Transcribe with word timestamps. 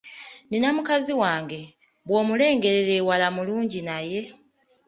Nnina 0.45 0.69
mukazi 0.77 1.13
wange, 1.21 1.59
bw’omulengerera 2.05 2.91
ewala 3.01 3.27
mulungi 3.35 3.79
naye! 3.87 4.21